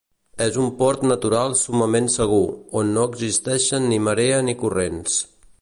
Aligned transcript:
És 0.43 0.55
un 0.61 0.69
port 0.79 1.03
natural 1.09 1.53
summament 1.59 2.09
segur, 2.15 2.41
on 2.81 2.91
no 2.97 3.07
existeixen 3.13 3.89
ni 3.93 4.03
marea 4.11 4.45
ni 4.49 4.61
corrents. 4.65 5.25